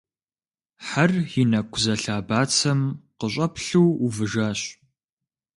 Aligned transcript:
Хьэр 0.85 1.11
и 1.41 1.43
нэкӀу 1.51 1.79
зэлъа 1.83 2.17
бацэм 2.27 2.81
къыщӀэплъу 3.19 3.89
увыжащ. 4.05 4.61